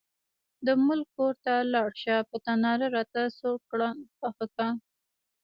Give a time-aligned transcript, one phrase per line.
[0.65, 4.69] د ملک کور ته لاړه شه، په تناره راته سوکړکان پاخه کړه.